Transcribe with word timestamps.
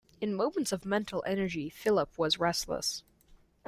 In 0.19 0.33
moments 0.33 0.71
of 0.71 0.83
mental 0.83 1.23
energy 1.27 1.69
Philip 1.69 2.17
was 2.17 2.39
restless. 2.39 3.03